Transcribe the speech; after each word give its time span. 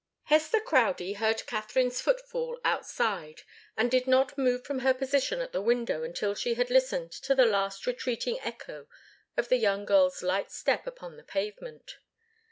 Hester 0.23 0.59
Crowdie 0.59 1.17
heard 1.17 1.45
Katharine's 1.45 2.01
footfall 2.01 2.59
outside, 2.65 3.43
and 3.77 3.91
did 3.91 4.07
not 4.07 4.35
move 4.35 4.65
from 4.65 4.79
her 4.79 4.95
position 4.95 5.41
at 5.41 5.51
the 5.51 5.61
window 5.61 6.01
until 6.01 6.33
she 6.33 6.55
had 6.55 6.71
listened 6.71 7.11
to 7.11 7.35
the 7.35 7.45
last 7.45 7.85
retreating 7.85 8.39
echo 8.39 8.87
of 9.37 9.49
the 9.49 9.57
young 9.57 9.85
girl's 9.85 10.23
light 10.23 10.49
step 10.51 10.87
upon 10.87 11.17
the 11.17 11.23
pavement. 11.23 11.97